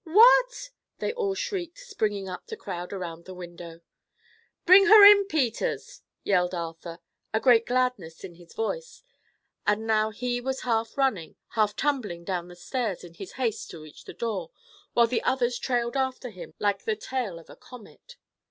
"What!" 0.03 0.71
they 0.97 1.13
all 1.13 1.35
shrieked, 1.35 1.77
springing 1.77 2.27
up 2.27 2.47
to 2.47 2.57
crowd 2.57 2.91
around 2.91 3.25
the 3.25 3.35
window. 3.35 3.81
"Bring 4.65 4.87
her 4.87 5.05
in, 5.05 5.25
Peters!" 5.27 6.01
yelled 6.23 6.55
Arthur, 6.55 6.97
a 7.35 7.39
great 7.39 7.67
gladness 7.67 8.23
in 8.23 8.33
his 8.33 8.55
voice, 8.55 9.03
and 9.67 9.85
now 9.85 10.09
he 10.09 10.41
was 10.41 10.61
half 10.61 10.97
running, 10.97 11.35
half 11.49 11.75
tumbling 11.75 12.23
down 12.23 12.47
the 12.47 12.55
stairs 12.55 13.03
in 13.03 13.13
his 13.13 13.33
haste 13.33 13.69
to 13.69 13.83
reach 13.83 14.05
the 14.05 14.13
door, 14.15 14.49
while 14.93 15.05
the 15.05 15.21
others 15.21 15.59
trailed 15.59 15.95
after 15.95 16.31
him 16.31 16.55
like 16.57 16.85
the 16.85 16.95
tail 16.95 17.37
of 17.37 17.47
a 17.47 17.55
comet. 17.55 18.15